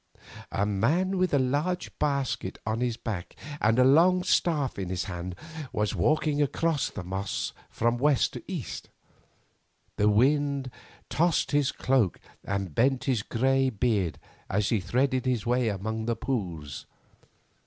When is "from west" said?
7.69-8.33